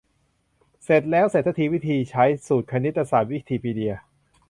[0.83, 3.93] เสร็จแล้ว เสร็จซะที วิธีใช้: สูตรคณิตศาสตร์ วิกิพีเดีย